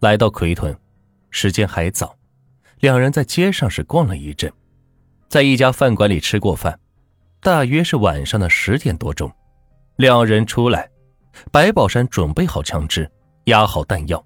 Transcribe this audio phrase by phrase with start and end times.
[0.00, 0.76] 来到奎屯，
[1.30, 2.14] 时间还早，
[2.78, 4.52] 两人在街上是逛了一阵，
[5.28, 6.78] 在一家饭馆里吃过饭，
[7.40, 9.28] 大约是晚上的十点多钟，
[9.96, 10.88] 两人出来，
[11.50, 13.10] 白宝山准备好枪支，
[13.46, 14.24] 压好弹药，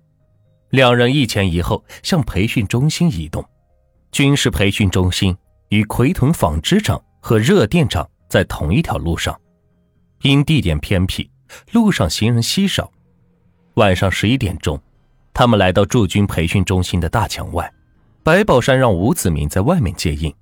[0.69, 3.43] 两人一前一后向培训中心移动。
[4.11, 5.34] 军事培训中心
[5.70, 9.41] 与奎屯纺织厂和热电厂在同一条路上，
[10.20, 11.30] 因地点偏僻，
[11.73, 12.93] 路上行人稀少。
[13.77, 14.79] 晚上十一点钟。
[15.35, 17.73] 他们来到驻军培训中心的大墙外，
[18.23, 20.35] 白宝山让吴子明在外面接应，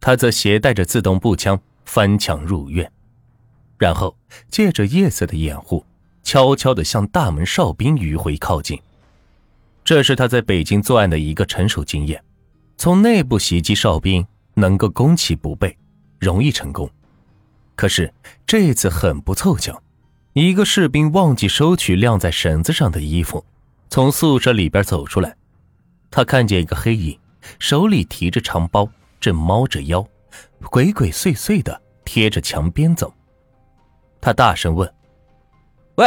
[0.00, 2.90] 他则携带着自动步枪翻墙入院，
[3.76, 4.16] 然后
[4.48, 5.84] 借着夜色的掩护，
[6.22, 8.80] 悄悄地向大门哨兵迂回靠近。
[9.84, 12.22] 这是他在北京作案的一个成熟经验，
[12.76, 15.76] 从内部袭击哨兵能够攻其不备，
[16.18, 16.88] 容易成功。
[17.74, 18.12] 可是
[18.46, 19.82] 这次很不凑巧，
[20.32, 23.44] 一个士兵忘记收取晾在绳子上的衣服。
[23.90, 25.36] 从宿舍里边走出来，
[26.12, 27.18] 他看见一个黑影，
[27.58, 30.06] 手里提着长包，正猫着腰，
[30.70, 33.12] 鬼鬼祟祟的贴着墙边走。
[34.20, 34.88] 他大声问
[35.98, 36.06] ：“喂，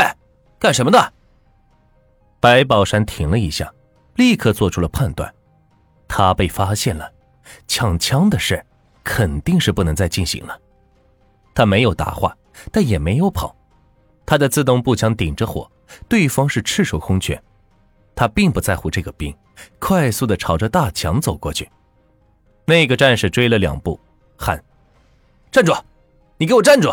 [0.57, 1.13] 干什么的？”
[2.39, 3.69] 白宝山停了一下，
[4.15, 5.33] 立刻做出了判断：
[6.07, 7.11] 他被发现了，
[7.67, 8.65] 抢枪的事
[9.03, 10.57] 肯定是不能再进行了。
[11.53, 12.33] 他没有答话，
[12.71, 13.53] 但也没有跑，
[14.25, 15.69] 他的自动步枪顶着火，
[16.07, 17.41] 对方是赤手空拳。
[18.15, 19.35] 他并不在乎这个兵，
[19.79, 21.69] 快速的朝着大墙走过去。
[22.65, 23.99] 那个战士追了两步，
[24.37, 24.63] 喊
[25.51, 25.73] ：“站住！
[26.37, 26.89] 你给我站住！”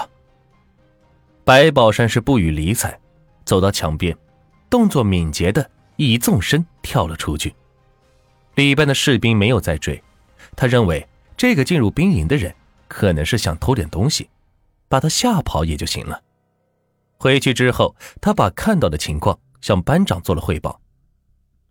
[1.44, 2.98] 白宝山是不予理睬，
[3.44, 4.16] 走到墙边，
[4.68, 7.54] 动作敏捷的一纵身跳了出去。
[8.54, 10.02] 里边的士兵没有再追，
[10.56, 12.54] 他认为这个进入兵营的人
[12.88, 14.28] 可能是想偷点东西，
[14.88, 16.20] 把他吓跑也就行了。
[17.16, 20.79] 回去之后，他把看到的情况向班长做了汇报。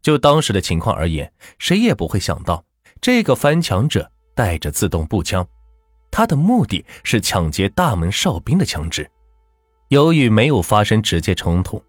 [0.09, 2.65] 就当时的情况而言，谁也不会想到
[2.99, 5.47] 这个翻墙者带着自动步枪，
[6.09, 9.07] 他的目的是抢劫大门哨兵的枪支。
[9.89, 11.79] 由于没有发生直接冲突，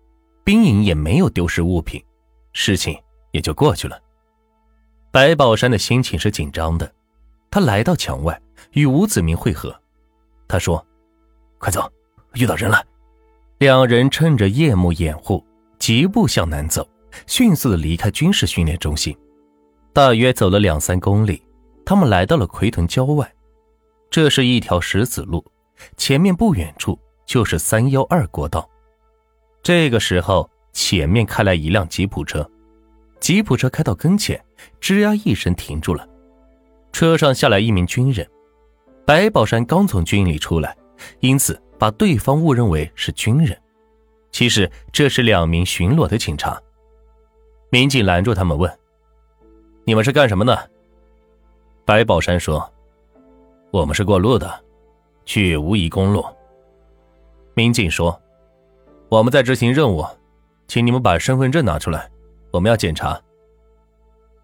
[0.44, 2.04] 兵营也没有丢失物品，
[2.52, 2.94] 事情
[3.30, 3.98] 也就过去了。
[5.10, 6.92] 白宝山的心情是紧张的，
[7.50, 8.38] 他来到墙外
[8.72, 9.74] 与吴子明会合。
[10.46, 10.86] 他说
[11.56, 11.90] ：“快走，
[12.34, 12.84] 遇到人了。”
[13.56, 15.42] 两人趁着夜幕掩护，
[15.78, 16.86] 疾步向南走。
[17.26, 19.16] 迅速的离开军事训练中心，
[19.92, 21.42] 大约走了两三公里，
[21.84, 23.30] 他们来到了奎屯郊外。
[24.10, 25.44] 这是一条石子路，
[25.96, 28.68] 前面不远处就是三幺二国道。
[29.62, 32.48] 这个时候，前面开来一辆吉普车，
[33.20, 34.42] 吉普车开到跟前，
[34.80, 36.08] 吱呀一声停住了。
[36.92, 38.28] 车上下来一名军人，
[39.06, 40.76] 白宝山刚从军营里出来，
[41.20, 43.56] 因此把对方误认为是军人，
[44.32, 46.60] 其实这是两名巡逻的警察。
[47.70, 48.70] 民警拦住他们问
[49.86, 50.70] ：“你们是干什么的？”
[51.86, 52.68] 白宝山说
[53.70, 54.52] ：“我们是过路的，
[55.24, 56.24] 去无宜公路。”
[57.54, 58.20] 民警说
[59.08, 60.04] ：“我们在执行任务，
[60.66, 62.10] 请你们把身份证拿出来，
[62.50, 63.20] 我们要检查。”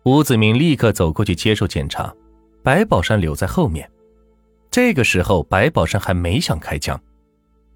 [0.04, 2.14] 吴子明立刻走过去接受检查，
[2.62, 3.90] 白宝山留在后面。
[4.70, 7.00] 这个时候，白宝山还没想开枪，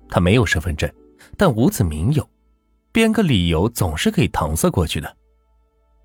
[0.08, 0.88] 他没有身份证，
[1.36, 2.24] 但吴子明有，
[2.92, 5.16] 编个理由总是可以搪塞过去的。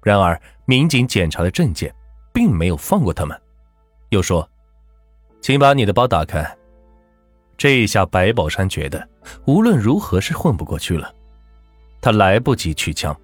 [0.06, 1.92] 然而，民警检查了证件，
[2.32, 3.36] 并没有放过他们，
[4.10, 4.48] 又说
[5.42, 6.46] ：“请把你的包打开。”
[7.58, 9.10] 这一下，白宝山觉得
[9.48, 11.12] 无论如何是混不过去了。
[12.02, 13.20] 他来不及取枪，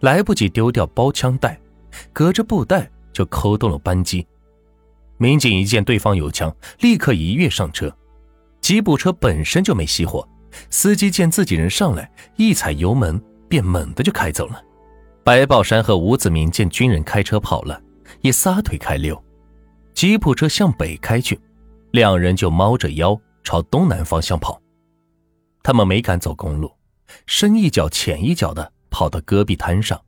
[0.00, 1.58] 来不及丢掉包枪带，
[2.12, 4.26] 隔着布袋就扣动了扳机。
[5.16, 7.90] 民警一见对方有枪，立刻一跃上车。
[8.60, 10.28] 吉普车本身就没熄火，
[10.68, 14.62] 司机见自己人上来，一踩油门便猛地就开走了。
[15.26, 17.82] 白宝山和吴子明见军人开车跑了，
[18.20, 19.20] 也撒腿开溜。
[19.92, 21.36] 吉普车向北开去，
[21.90, 24.62] 两人就猫着腰朝东南方向跑。
[25.64, 26.70] 他们没敢走公路，
[27.26, 30.00] 深一脚浅一脚的跑到戈壁滩上。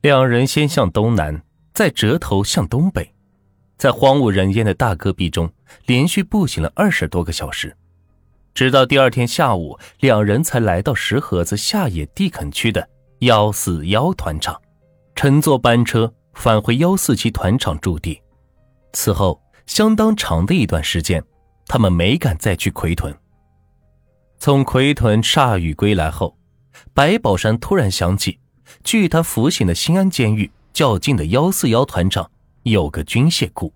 [0.00, 1.40] 两人先向东南，
[1.72, 3.14] 再折头向东北，
[3.78, 5.48] 在荒无人烟的大戈壁中
[5.86, 7.76] 连续步行了二十多个小时，
[8.52, 12.88] 直到第二天下午，两人才来到石河子下野地垦区的。
[13.20, 14.58] 幺四幺团场，
[15.14, 18.18] 乘坐班车返回幺四七团场驻地。
[18.94, 21.22] 此后相当长的一段时间，
[21.66, 23.14] 他们没敢再去奎屯。
[24.38, 26.34] 从奎屯铩羽归来后，
[26.94, 28.38] 白宝山突然想起，
[28.84, 32.30] 距他服刑的新安监狱较近的幺四幺团场
[32.62, 33.70] 有个军械库。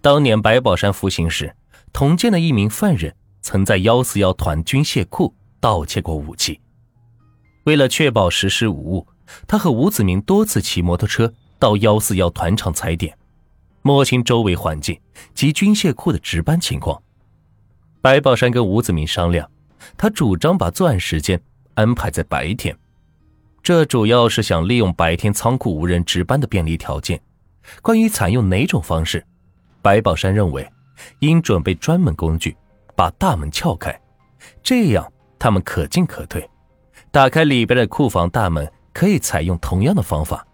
[0.00, 1.54] 当年白宝山服刑时，
[1.92, 6.60] 同监的一名犯人曾在幺四幺团军械库盗窃过武器。
[7.64, 9.06] 为了确保实施无误，
[9.46, 13.16] 他和吴子明多次骑摩托车到幺四幺团场踩点，
[13.82, 14.98] 摸清周围环境
[15.34, 17.02] 及军械库的值班情况。
[18.00, 19.50] 白宝山跟吴子明商量，
[19.96, 21.40] 他主张把作案时间
[21.74, 22.76] 安排在白天，
[23.62, 27.20] 这主要是想利用白天仓库无人值班的便利条件。
[27.82, 29.22] 关于采用哪种方式，
[29.82, 30.66] 白宝山认为
[31.18, 32.56] 应准备专门工具，
[32.96, 34.00] 把大门撬开，
[34.62, 36.48] 这样他们可进可退。
[37.18, 40.46] 打开里边的库房大门，可以采用同样的方法。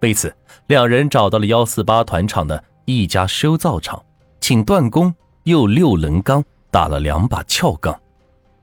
[0.00, 0.34] 为此，
[0.66, 4.02] 两人找到了幺四八团厂的一家修造厂，
[4.40, 5.14] 请段工。
[5.42, 8.00] 用六棱钢打了两把撬杠，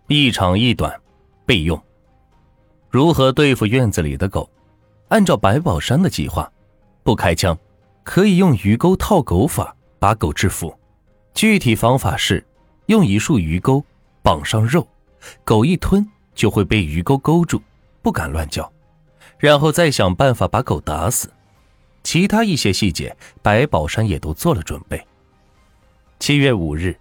[0.08, 1.00] 一长一短，
[1.46, 1.80] 备用。
[2.90, 4.50] 如何对付院子里的狗？
[5.10, 6.52] 按照白宝山的计划，
[7.04, 7.56] 不开枪，
[8.04, 10.74] 可以用鱼钩套狗法把狗制服。
[11.36, 12.44] 具体方法是
[12.88, 13.86] 用一束鱼钩
[14.24, 14.88] 绑上肉，
[15.44, 16.04] 狗一吞
[16.36, 17.62] 就会被鱼钩勾住，
[18.04, 18.72] 不敢乱叫，
[19.40, 21.32] 然后再想办法把狗打死。
[22.04, 25.04] 其他一些细节，白宝山也都做了准备。
[26.20, 26.96] 七月五日，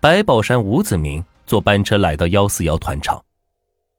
[0.00, 3.22] 白宝山、吴子明坐班车来到幺四幺团场。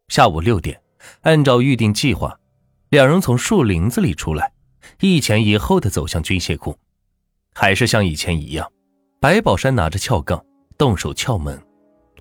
[0.09, 0.81] 下午六点，
[1.21, 2.37] 按照预定计划，
[2.89, 4.51] 两人从树林子里出来，
[4.99, 6.77] 一前一后的走向军械库。
[7.53, 8.69] 还是像以前一样，
[9.19, 10.43] 白宝山拿着撬杠
[10.77, 11.61] 动手撬门，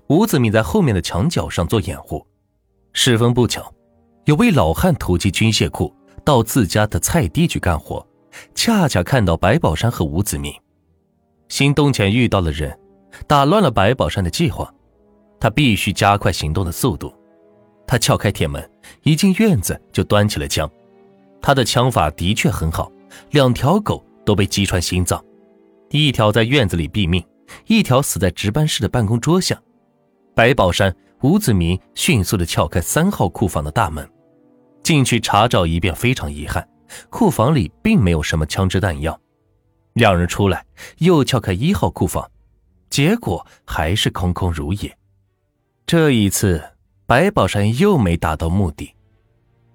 [0.07, 2.25] 吴子明在后面的墙角上做掩护。
[2.93, 3.73] 十分不巧，
[4.25, 5.93] 有位老汉突击军械库
[6.23, 8.05] 到自家的菜地去干活，
[8.55, 10.53] 恰恰看到白宝山和吴子明。
[11.47, 12.77] 行动前遇到了人，
[13.27, 14.71] 打乱了白宝山的计划，
[15.39, 17.13] 他必须加快行动的速度。
[17.87, 18.69] 他撬开铁门，
[19.03, 20.69] 一进院子就端起了枪。
[21.41, 22.91] 他的枪法的确很好，
[23.31, 25.23] 两条狗都被击穿心脏，
[25.89, 27.23] 一条在院子里毙命，
[27.65, 29.59] 一条死在值班室的办公桌下。
[30.35, 34.09] 白宝山、吴子明迅速地撬开三号库房的大门，
[34.81, 35.93] 进去查找一遍。
[35.93, 36.65] 非常遗憾，
[37.09, 39.19] 库房里并没有什么枪支弹药。
[39.93, 40.65] 两人出来，
[40.99, 42.29] 又撬开一号库房，
[42.89, 44.97] 结果还是空空如也。
[45.85, 46.63] 这一次，
[47.05, 48.95] 白宝山又没达到目的。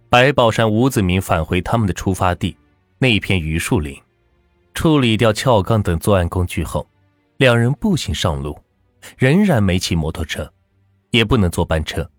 [0.09, 2.57] 白宝山、吴子明返回他们的出发地
[2.99, 4.01] 那片榆树林，
[4.73, 6.87] 处理掉撬杠等作案工具后，
[7.37, 8.59] 两人步行上路，
[9.19, 10.51] 仍然没骑摩托车，
[11.15, 12.11] 也不能坐班车。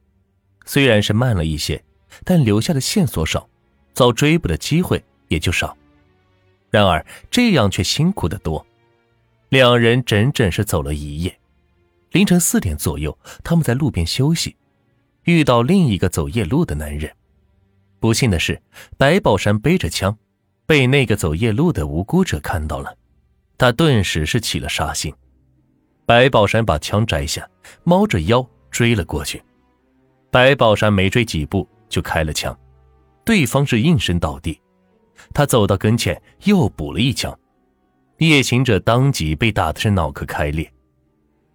[0.66, 1.84] 虽然是慢了一些，
[2.24, 3.48] 但留下的线索少，
[3.94, 5.78] 遭追捕的机会也就少。
[6.70, 8.66] 然而，这样却辛苦得多。
[9.50, 11.38] 两人整整是走了一夜。
[12.12, 14.56] 凌晨四点左右，他们在路边休息，
[15.24, 17.14] 遇到另一个走夜路的男人。
[18.00, 18.62] 不幸的是，
[18.98, 20.18] 白宝山背着枪，
[20.66, 22.96] 被那个走夜路的无辜者看到了。
[23.58, 25.14] 他顿时是起了杀心。
[26.06, 27.50] 白宝山把枪摘下，
[27.84, 29.42] 猫着腰追了过去。
[30.30, 32.54] 白宝山没追几步就开了枪，
[33.24, 34.60] 对方是应声倒地。
[35.34, 37.34] 他走到跟前，又补了一枪，
[38.18, 40.70] 夜行者当即被打的是脑壳开裂。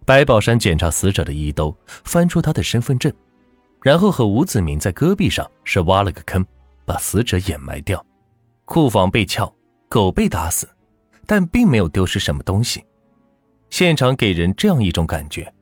[0.03, 3.13] 白宝山检查死者的衣兜，翻出他的身份证，
[3.83, 6.43] 然后和吴子明在戈壁上是挖了个坑，
[6.85, 8.03] 把死者掩埋掉。
[8.65, 9.53] 库房被撬，
[9.87, 10.67] 狗被打死，
[11.27, 12.83] 但并没有丢失什么东西。
[13.69, 15.53] 现场给人这样一种感觉：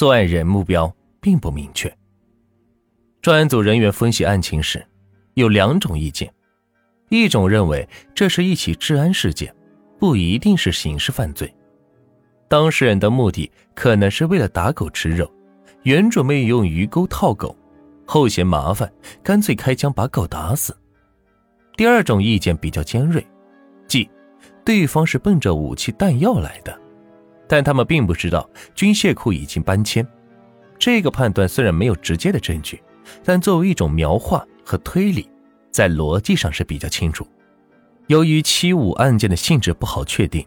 [0.00, 1.94] 作案人目标并不明确。
[3.20, 4.82] 专案组人员分析案情时，
[5.34, 6.32] 有两种意见。
[7.10, 9.54] 一种认为这是一起治安事件，
[9.98, 11.54] 不一定是刑事犯罪。
[12.48, 15.30] 当事人的目的可能是为了打狗吃肉，
[15.82, 17.54] 原准备用鱼钩套狗，
[18.06, 18.90] 后嫌麻烦，
[19.22, 20.74] 干脆开枪把狗打死。
[21.76, 23.22] 第二种意见比较尖锐，
[23.86, 24.08] 即
[24.64, 26.79] 对方是奔着武器弹药来的，
[27.50, 30.06] 但他们并不知道军械库已经搬迁。
[30.78, 32.80] 这个判断虽然没有直接的证据，
[33.24, 35.28] 但作为一种描画和推理。
[35.72, 37.26] 在逻辑上是比较清楚。
[38.06, 40.46] 由于七五案件的性质不好确定，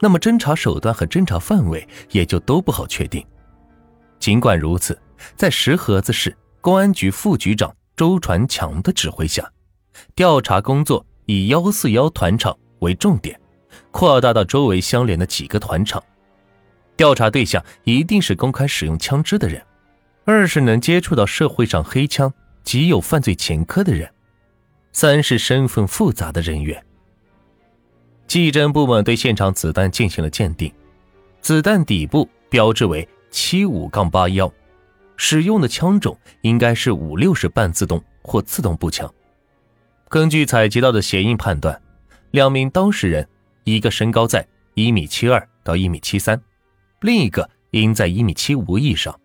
[0.00, 3.24] 那么侦查手段和侦查范围也就都不好确定。
[4.20, 4.96] 尽管如此，
[5.34, 9.48] 在石河子市公安局副局长周传强的指挥下，
[10.14, 13.40] 调查工作以幺四幺团场为重点，
[13.90, 16.00] 扩大到周围相连的几个团场。
[16.98, 19.64] 调查对象一定是公开使用枪支的人，
[20.24, 24.10] 二是能接触到社会上黑枪及有犯罪前科的人。
[24.92, 26.84] 三是身份复杂的人员。
[28.26, 30.72] 技侦部门对现场子弹进行了鉴定，
[31.40, 34.52] 子弹底部标志为七五杠八幺，
[35.16, 39.08] 使用的枪种应该是五六式半自动或自动步枪。
[40.08, 41.80] 根据采集到的鞋印判断，
[42.32, 43.28] 两名当事人，
[43.62, 46.42] 一个身高在一米七二到一米七三，
[47.00, 49.18] 另一个应在一米七五以上。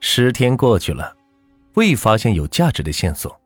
[0.00, 1.16] 十天过去了，
[1.74, 3.40] 未发现有价值的线索。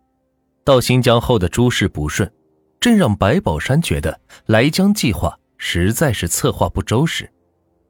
[0.64, 2.30] 到新疆后的诸事不顺，
[2.78, 7.30] 正让白宝山觉得来疆计划实在是策划不周时，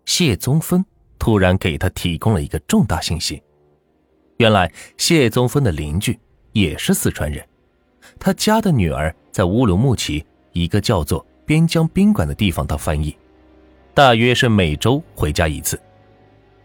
[0.04, 0.84] 谢宗芬
[1.18, 3.42] 突然给他提供了一个重大信息。
[4.36, 6.16] 原来谢宗芬的邻居
[6.52, 7.44] 也是四川人，
[8.20, 13.16] 他家的女儿在乌鲁木齐一个叫做边疆宾馆的地方当翻译，
[13.98, 15.76] 大约是每周回家一次。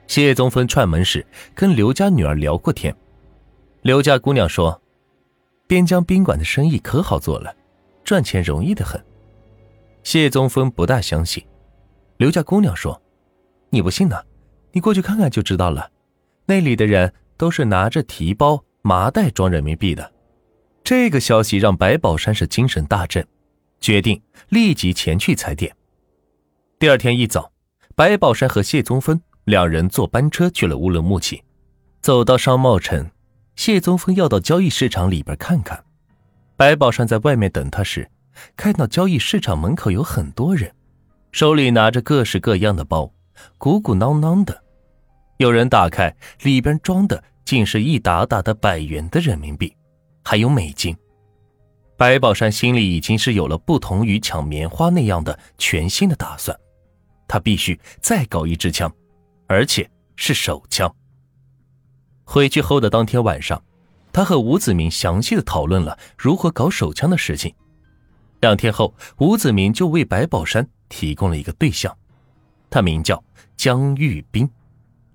[0.05, 1.25] 谢宗芬串门时
[1.55, 2.95] 跟刘家女儿聊过天，
[3.81, 4.79] 刘家姑娘说。
[5.65, 7.51] 边疆宾馆的生意可好做了，
[8.03, 9.03] 赚钱容易的很。
[10.03, 11.43] 谢宗峰不大相信，
[12.17, 13.01] 刘家姑娘说
[13.71, 14.21] ：“你不信呢？
[14.71, 15.89] 你过去看看就知道了。
[16.45, 20.13] 那里的人都是拿着提包、麻袋装人民币的。”
[20.85, 23.27] 这个消息让白宝山是精神大振，
[23.81, 25.75] 决定立即前去踩点。
[26.83, 27.49] 第二天一早，
[27.95, 31.41] 白宝山和谢宗峰两人坐班车去了乌鲁木齐，
[32.01, 33.09] 走到商贸城。
[33.55, 35.81] 谢宗峰要到交易市场里边看看，
[36.57, 38.11] 白宝山在外面等他时，
[38.57, 40.75] 看到交易市场门口有很多人，
[41.31, 43.09] 手里拿着各式各样的包，
[43.57, 44.61] 鼓鼓囊囊的。
[45.37, 49.73] 有人打开，里边装的竟是一沓沓的百元的人民币，
[50.21, 50.93] 还有美金。
[51.95, 56.59] 白宝山心里已经是有了不同于抢棉花那样的全新的打算，
[57.33, 58.93] 他必须再搞一支枪，
[59.47, 60.95] 而且是手枪。
[62.23, 63.59] 回去后的当天晚上，
[64.11, 67.51] 他和吴子明详细的讨论了如何搞手枪的事情。
[68.41, 71.97] 两天后，吴子明就为白宝山提供了一个对象，
[72.69, 73.23] 他名叫
[73.57, 74.47] 江玉斌，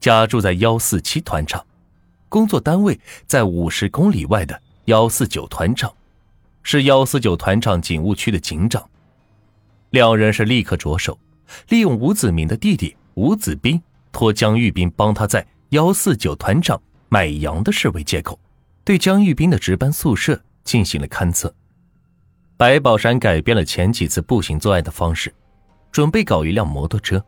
[0.00, 1.64] 家住在幺四七团场，
[2.28, 2.98] 工作单位
[3.28, 5.94] 在五十公里外的幺四九团场，
[6.64, 8.90] 是幺四九团场警务区的警长。
[9.90, 11.16] 两人是立刻着手，
[11.68, 16.80] 利用吴子明的弟弟吴子斌托江玉斌帮他在幺四九团长。
[17.10, 18.38] 买羊的事为借口，
[18.84, 21.54] 对江玉斌的值班宿舍进行了勘测。
[22.58, 25.34] 白宝山改变了前几次步行作案的方式，
[25.90, 27.24] 准备搞一辆摩托车。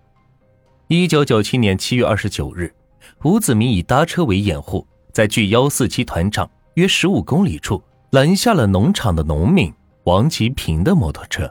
[0.88, 2.70] 一九九七年七月二十九日，
[3.24, 9.72] 吴子明以搭车为掩护，在距幺四七团场约十五公里处拦下了农场的农民
[10.04, 11.50] 王吉平的摩托车。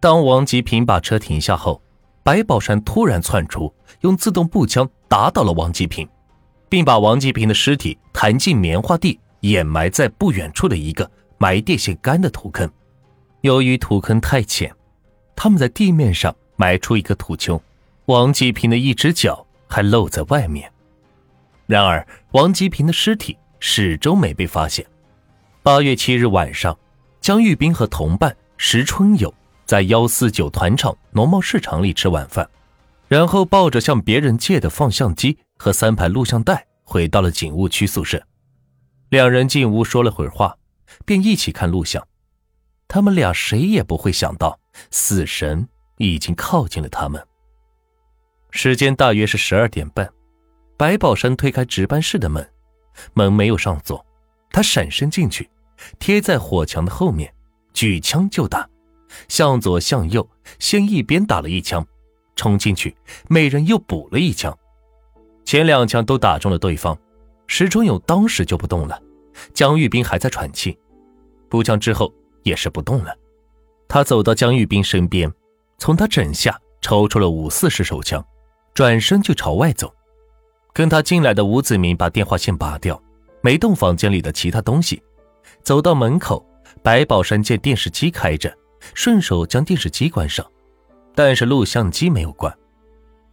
[0.00, 1.82] 当王吉平把车停下后，
[2.28, 6.06] 白宝山突然窜出，用自动步枪打倒了王吉平。
[6.68, 12.70] 并把王吉平的尸体弹进棉花地，掩埋在不远处的一个埋电线杆的土坑。
[13.40, 14.70] 由于土坑太浅，
[15.34, 17.58] 他们在地面上埋出一个土丘，
[18.04, 20.70] 王吉平的一只脚还露在外面。
[21.66, 24.84] 然而，王吉平的尸体始终没被发现。
[25.62, 26.78] 八月七日晚上，
[27.22, 29.32] 江玉斌和同伴石春友
[29.68, 32.48] 在幺四九团场农贸市场里吃晚饭，
[33.06, 35.38] 然后抱着向别人借的放相机。
[35.58, 38.24] 和三盘录像带回到了警务区宿舍，
[39.08, 40.56] 两人进屋说了会儿话，
[41.04, 42.06] 便一起看录像。
[42.86, 44.58] 他们俩谁也不会想到，
[44.92, 47.20] 死神已经靠近了他们。
[48.52, 50.08] 时间大约是十二点半，
[50.76, 52.48] 白宝山推开值班室的门，
[53.12, 54.06] 门没有上锁，
[54.50, 55.50] 他闪身进去，
[55.98, 57.34] 贴在火墙的后面，
[57.74, 58.66] 举枪就打，
[59.26, 61.86] 向左向右，先一边打了一枪，
[62.36, 62.96] 冲进去，
[63.28, 64.56] 每人又补了一枪。
[65.44, 66.96] 前两枪都打中了对方，
[67.46, 69.00] 石春勇当时就不动了，
[69.54, 70.78] 江玉斌还在喘气，
[71.48, 73.16] 步枪之后也是不动了。
[73.88, 75.32] 他走到江玉斌身边，
[75.78, 78.22] 从他枕下抽出了五四式手枪，
[78.74, 79.92] 转身就朝外走。
[80.74, 83.02] 跟他进来的吴子明把电话线拔掉，
[83.40, 85.02] 没动房间里的其他东西，
[85.62, 86.46] 走到门口，
[86.82, 88.54] 白宝山见电视机开着，
[88.94, 90.44] 顺手将电视机关上，
[91.14, 92.52] 但是录像机没有关。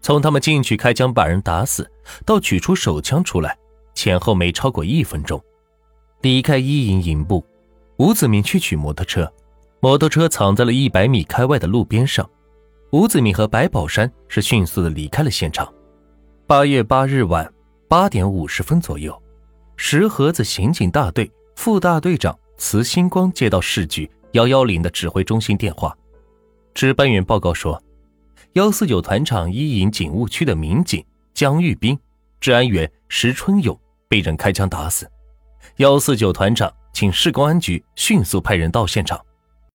[0.01, 1.89] 从他们进去开枪把人打死，
[2.25, 3.57] 到取出手枪出来，
[3.93, 5.41] 前后没超过一分钟。
[6.21, 7.45] 离开一营营部，
[7.97, 9.31] 吴子明去取摩托车，
[9.79, 12.29] 摩托车藏在了一百米开外的路边上。
[12.91, 15.71] 吴子明和白宝山是迅速的离开了现场。
[16.47, 17.51] 八月八日晚
[17.87, 19.19] 八点五十分左右，
[19.75, 25.97] 石河子刑警大队副大队长慈星光接到市局幺幺零的指挥中心电话，
[26.73, 27.81] 值班员报告说。
[28.51, 31.01] 幺四九团场一营警务区的民警
[31.33, 31.97] 江玉斌、
[32.41, 35.09] 治安员石春勇被人开枪打死。
[35.77, 39.17] 幺四九团长请市公安局迅速派人到现场。